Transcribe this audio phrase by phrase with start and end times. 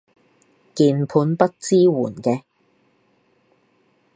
[0.03, 0.07] 鍵盤
[1.35, 2.41] 不支援嘅